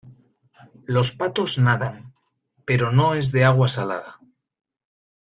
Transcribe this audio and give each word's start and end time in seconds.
los 0.93 1.11
patos 1.11 1.59
nadan. 1.59 2.15
pero 2.65 2.91
no 2.91 3.13
es 3.13 3.31
de 3.31 3.43
agua 3.43 3.67
salada 3.67 4.19